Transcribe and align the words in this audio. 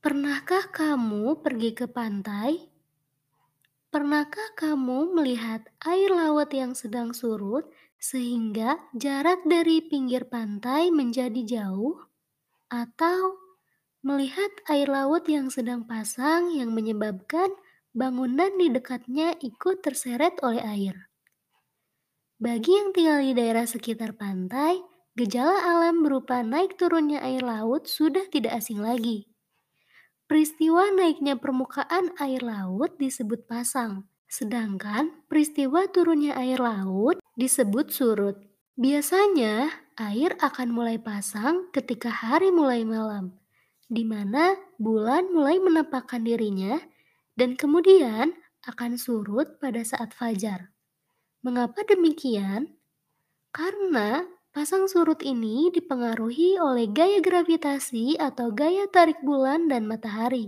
Pernahkah 0.00 0.72
kamu 0.72 1.44
pergi 1.44 1.76
ke 1.76 1.84
pantai? 1.84 2.56
Pernahkah 3.92 4.56
kamu 4.56 5.12
melihat 5.12 5.68
air 5.84 6.08
laut 6.08 6.48
yang 6.56 6.72
sedang 6.72 7.12
surut 7.12 7.68
sehingga 8.00 8.80
jarak 8.96 9.44
dari 9.44 9.84
pinggir 9.84 10.24
pantai 10.24 10.88
menjadi 10.88 11.44
jauh? 11.44 12.00
Atau 12.72 13.44
melihat 14.00 14.48
air 14.72 14.88
laut 14.88 15.28
yang 15.28 15.52
sedang 15.52 15.84
pasang 15.84 16.48
yang 16.48 16.72
menyebabkan 16.72 17.52
bangunan 17.92 18.56
di 18.56 18.72
dekatnya 18.72 19.36
ikut 19.36 19.84
terseret 19.84 20.40
oleh 20.40 20.64
air? 20.64 21.12
Bagi 22.40 22.72
yang 22.72 22.96
tinggal 22.96 23.20
di 23.20 23.36
daerah 23.36 23.68
sekitar 23.68 24.16
pantai, 24.16 24.80
gejala 25.12 25.60
alam 25.60 26.00
berupa 26.00 26.40
naik 26.40 26.80
turunnya 26.80 27.20
air 27.20 27.44
laut 27.44 27.84
sudah 27.84 28.24
tidak 28.32 28.64
asing 28.64 28.80
lagi. 28.80 29.29
Peristiwa 30.30 30.94
naiknya 30.94 31.34
permukaan 31.34 32.14
air 32.22 32.46
laut 32.46 32.94
disebut 33.02 33.50
pasang, 33.50 34.06
sedangkan 34.30 35.26
peristiwa 35.26 35.90
turunnya 35.90 36.38
air 36.38 36.62
laut 36.62 37.18
disebut 37.34 37.90
surut. 37.90 38.38
Biasanya, 38.78 39.74
air 39.98 40.38
akan 40.38 40.70
mulai 40.70 41.02
pasang 41.02 41.66
ketika 41.74 42.14
hari 42.14 42.54
mulai 42.54 42.86
malam, 42.86 43.34
di 43.90 44.06
mana 44.06 44.54
bulan 44.78 45.34
mulai 45.34 45.58
menampakkan 45.58 46.22
dirinya, 46.22 46.78
dan 47.34 47.58
kemudian 47.58 48.30
akan 48.70 49.02
surut 49.02 49.58
pada 49.58 49.82
saat 49.82 50.14
fajar. 50.14 50.70
Mengapa 51.42 51.82
demikian? 51.82 52.78
Karena 53.50 54.22
pasang 54.54 54.84
surut 54.92 55.20
ini 55.32 55.56
dipengaruhi 55.76 56.50
oleh 56.68 56.86
gaya 56.98 57.18
gravitasi 57.26 58.06
atau 58.28 58.46
gaya 58.60 58.84
tarik 58.94 59.18
bulan 59.28 59.60
dan 59.70 59.82
matahari. 59.90 60.46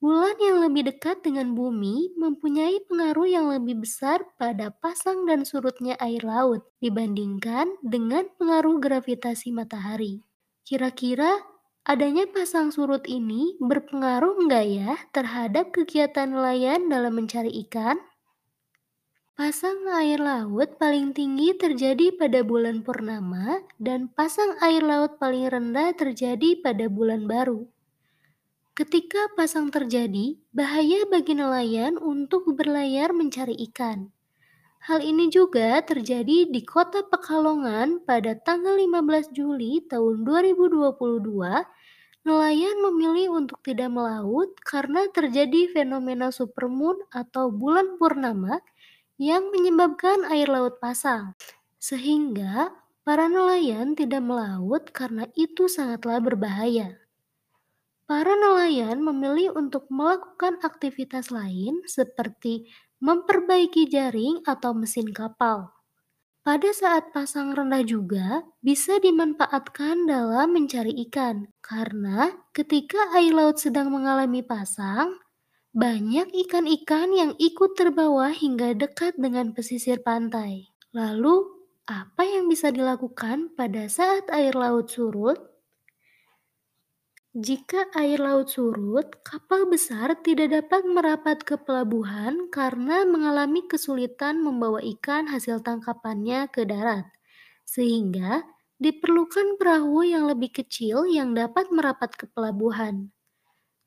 Bulan 0.00 0.36
yang 0.40 0.56
lebih 0.64 0.82
dekat 0.92 1.20
dengan 1.24 1.52
bumi 1.56 2.12
mempunyai 2.20 2.76
pengaruh 2.88 3.28
yang 3.36 3.46
lebih 3.52 3.76
besar 3.84 4.18
pada 4.40 4.68
pasang 4.72 5.24
dan 5.28 5.44
surutnya 5.48 5.96
air 6.00 6.20
laut 6.24 6.62
dibandingkan 6.84 7.66
dengan 7.84 8.24
pengaruh 8.40 8.76
gravitasi 8.80 9.52
matahari. 9.56 10.20
Kira-kira 10.68 11.40
adanya 11.84 12.24
pasang 12.28 12.68
surut 12.72 13.04
ini 13.08 13.56
berpengaruh 13.60 14.36
enggak 14.40 14.66
ya 14.68 14.92
terhadap 15.16 15.72
kegiatan 15.76 16.28
nelayan 16.28 16.88
dalam 16.92 17.12
mencari 17.16 17.52
ikan? 17.68 17.96
Pasang 19.36 19.84
air 19.92 20.16
laut 20.16 20.80
paling 20.80 21.12
tinggi 21.12 21.52
terjadi 21.52 22.08
pada 22.16 22.40
bulan 22.40 22.80
purnama 22.80 23.60
dan 23.76 24.08
pasang 24.08 24.56
air 24.64 24.80
laut 24.80 25.20
paling 25.20 25.44
rendah 25.52 25.92
terjadi 25.92 26.56
pada 26.64 26.88
bulan 26.88 27.28
baru. 27.28 27.68
Ketika 28.72 29.28
pasang 29.36 29.68
terjadi, 29.68 30.40
bahaya 30.56 31.04
bagi 31.12 31.36
nelayan 31.36 32.00
untuk 32.00 32.48
berlayar 32.56 33.12
mencari 33.12 33.52
ikan. 33.68 34.08
Hal 34.88 35.04
ini 35.04 35.28
juga 35.28 35.84
terjadi 35.84 36.48
di 36.48 36.64
kota 36.64 37.04
Pekalongan 37.04 38.08
pada 38.08 38.40
tanggal 38.40 38.80
15 38.80 39.36
Juli 39.36 39.84
tahun 39.84 40.24
2022. 40.24 40.96
Nelayan 42.24 42.76
memilih 42.88 43.36
untuk 43.36 43.60
tidak 43.60 43.92
melaut 43.92 44.56
karena 44.64 45.04
terjadi 45.12 45.76
fenomena 45.76 46.32
supermoon 46.32 47.04
atau 47.12 47.52
bulan 47.52 48.00
purnama 48.00 48.64
yang 49.16 49.48
menyebabkan 49.52 50.24
air 50.28 50.48
laut 50.48 50.76
pasang, 50.80 51.32
sehingga 51.80 52.72
para 53.04 53.26
nelayan 53.28 53.96
tidak 53.96 54.22
melaut 54.24 54.84
karena 54.92 55.24
itu 55.36 55.68
sangatlah 55.68 56.20
berbahaya. 56.20 57.00
Para 58.06 58.34
nelayan 58.38 59.02
memilih 59.02 59.54
untuk 59.58 59.86
melakukan 59.90 60.58
aktivitas 60.62 61.30
lain 61.34 61.82
seperti 61.86 62.70
memperbaiki 63.02 63.90
jaring 63.90 64.42
atau 64.46 64.74
mesin 64.74 65.10
kapal. 65.10 65.74
Pada 66.46 66.70
saat 66.72 67.10
pasang 67.10 67.52
rendah 67.58 67.82
juga 67.84 68.46
bisa 68.62 69.02
dimanfaatkan 69.02 70.06
dalam 70.06 70.54
mencari 70.54 70.94
ikan, 71.10 71.50
karena 71.60 72.32
ketika 72.56 73.12
air 73.18 73.34
laut 73.34 73.58
sedang 73.58 73.90
mengalami 73.90 74.40
pasang, 74.46 75.18
banyak 75.76 76.32
ikan-ikan 76.48 77.12
yang 77.12 77.32
ikut 77.36 77.76
terbawa 77.76 78.32
hingga 78.32 78.72
dekat 78.72 79.12
dengan 79.20 79.52
pesisir 79.52 80.00
pantai. 80.00 80.72
Lalu, 80.96 81.36
apa 81.84 82.22
yang 82.24 82.48
bisa 82.48 82.72
dilakukan 82.72 83.52
pada 83.52 83.84
saat 83.84 84.24
air 84.32 84.56
laut 84.56 84.88
surut? 84.88 85.36
Jika 87.36 87.92
air 87.92 88.16
laut 88.16 88.48
surut, 88.48 89.20
kapal 89.20 89.68
besar 89.68 90.16
tidak 90.24 90.48
dapat 90.56 90.82
merapat 90.88 91.44
ke 91.44 91.60
pelabuhan 91.60 92.48
karena 92.48 93.04
mengalami 93.04 93.60
kesulitan 93.68 94.40
membawa 94.40 94.80
ikan 94.96 95.28
hasil 95.28 95.60
tangkapannya 95.60 96.48
ke 96.48 96.64
darat, 96.64 97.04
sehingga 97.68 98.48
diperlukan 98.80 99.60
perahu 99.60 100.08
yang 100.08 100.24
lebih 100.24 100.56
kecil 100.56 101.04
yang 101.04 101.36
dapat 101.36 101.68
merapat 101.68 102.16
ke 102.16 102.24
pelabuhan. 102.32 103.12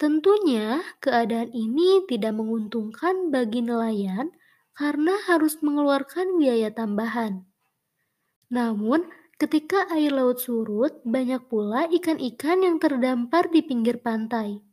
Tentunya, 0.01 0.81
keadaan 1.05 1.51
ini 1.53 1.89
tidak 2.09 2.33
menguntungkan 2.39 3.15
bagi 3.35 3.61
nelayan 3.61 4.33
karena 4.73 5.13
harus 5.29 5.61
mengeluarkan 5.65 6.41
biaya 6.41 6.69
tambahan. 6.73 7.33
Namun, 8.49 9.05
ketika 9.37 9.85
air 9.93 10.11
laut 10.15 10.39
surut, 10.41 10.93
banyak 11.05 11.45
pula 11.51 11.85
ikan-ikan 11.91 12.65
yang 12.65 12.77
terdampar 12.81 13.51
di 13.53 13.61
pinggir 13.61 14.01
pantai. 14.01 14.63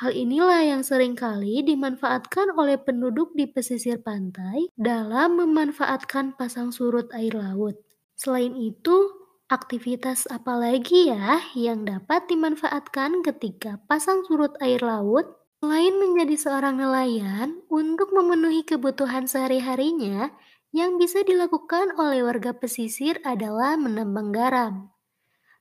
Hal 0.00 0.12
inilah 0.16 0.62
yang 0.64 0.82
sering 0.82 1.14
kali 1.18 1.60
dimanfaatkan 1.62 2.56
oleh 2.56 2.80
penduduk 2.80 3.36
di 3.36 3.44
pesisir 3.50 4.00
pantai 4.00 4.72
dalam 4.78 5.36
memanfaatkan 5.36 6.34
pasang 6.40 6.72
surut 6.72 7.12
air 7.12 7.36
laut. 7.36 7.76
Selain 8.16 8.56
itu, 8.56 9.21
Aktivitas 9.52 10.24
apa 10.32 10.56
lagi 10.56 11.12
ya 11.12 11.44
yang 11.52 11.84
dapat 11.84 12.24
dimanfaatkan 12.24 13.20
ketika 13.20 13.84
pasang 13.84 14.24
surut 14.24 14.56
air 14.64 14.80
laut? 14.80 15.28
Selain 15.60 15.92
menjadi 15.92 16.40
seorang 16.40 16.80
nelayan, 16.80 17.60
untuk 17.68 18.16
memenuhi 18.16 18.64
kebutuhan 18.64 19.28
sehari-harinya, 19.28 20.32
yang 20.72 20.96
bisa 20.96 21.20
dilakukan 21.20 21.92
oleh 22.00 22.24
warga 22.24 22.56
pesisir 22.56 23.20
adalah 23.28 23.76
menambang 23.76 24.32
garam. 24.32 24.74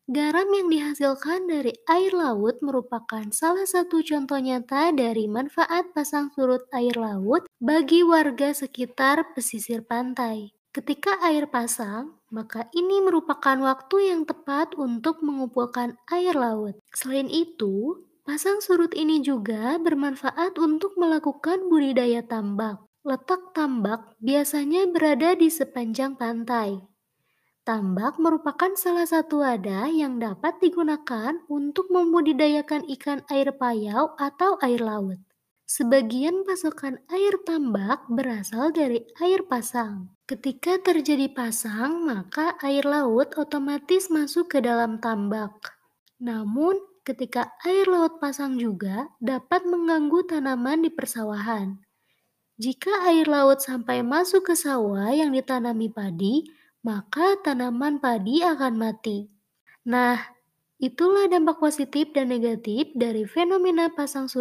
Garam 0.07 0.47
yang 0.55 0.71
dihasilkan 0.71 1.51
dari 1.51 1.75
air 1.91 2.15
laut 2.15 2.63
merupakan 2.63 3.27
salah 3.35 3.67
satu 3.67 3.99
contoh 4.07 4.39
nyata 4.39 4.95
dari 4.95 5.27
manfaat 5.27 5.91
pasang 5.91 6.31
surut 6.31 6.63
air 6.71 6.95
laut 6.95 7.43
bagi 7.59 8.07
warga 8.07 8.55
sekitar 8.55 9.35
pesisir 9.35 9.83
pantai. 9.83 10.55
Ketika 10.71 11.19
air 11.27 11.51
pasang, 11.51 12.20
maka 12.31 12.71
ini 12.73 12.97
merupakan 13.03 13.59
waktu 13.59 14.09
yang 14.09 14.23
tepat 14.25 14.73
untuk 14.79 15.19
mengumpulkan 15.21 15.99
air 16.09 16.33
laut. 16.33 16.79
Selain 16.95 17.27
itu, 17.27 18.01
pasang 18.25 18.63
surut 18.63 18.95
ini 18.95 19.19
juga 19.21 19.75
bermanfaat 19.77 20.55
untuk 20.57 20.95
melakukan 20.95 21.67
budidaya 21.69 22.23
tambak. 22.25 22.81
Letak 23.03 23.53
tambak 23.53 24.15
biasanya 24.23 24.87
berada 24.89 25.35
di 25.35 25.51
sepanjang 25.51 26.15
pantai. 26.15 26.81
Tambak 27.61 28.17
merupakan 28.17 28.73
salah 28.73 29.05
satu 29.05 29.45
wadah 29.45 29.85
yang 29.93 30.17
dapat 30.17 30.57
digunakan 30.63 31.33
untuk 31.49 31.89
membudidayakan 31.93 32.85
ikan 32.97 33.21
air 33.29 33.53
payau 33.53 34.17
atau 34.17 34.57
air 34.65 34.81
laut. 34.81 35.21
Sebagian 35.71 36.43
pasokan 36.43 36.99
air 37.07 37.39
tambak 37.47 38.03
berasal 38.11 38.75
dari 38.75 39.07
air 39.23 39.47
pasang. 39.47 40.11
Ketika 40.27 40.83
terjadi 40.83 41.31
pasang, 41.31 42.03
maka 42.03 42.59
air 42.59 42.83
laut 42.83 43.31
otomatis 43.39 44.11
masuk 44.11 44.51
ke 44.51 44.59
dalam 44.59 44.99
tambak. 44.99 45.79
Namun, 46.19 46.75
ketika 47.07 47.55
air 47.63 47.87
laut 47.87 48.19
pasang 48.19 48.59
juga 48.59 49.15
dapat 49.23 49.63
mengganggu 49.63 50.27
tanaman 50.27 50.83
di 50.83 50.91
persawahan. 50.91 51.79
Jika 52.59 53.07
air 53.07 53.31
laut 53.31 53.63
sampai 53.63 54.03
masuk 54.03 54.51
ke 54.51 54.59
sawah 54.59 55.15
yang 55.15 55.31
ditanami 55.31 55.87
padi, 55.87 56.51
maka 56.83 57.39
tanaman 57.47 58.03
padi 58.03 58.43
akan 58.43 58.75
mati. 58.75 59.31
Nah, 59.87 60.19
itulah 60.83 61.31
dampak 61.31 61.63
positif 61.63 62.11
dan 62.11 62.27
negatif 62.27 62.91
dari 62.91 63.23
fenomena 63.23 63.87
pasang 63.87 64.27
surut 64.27 64.39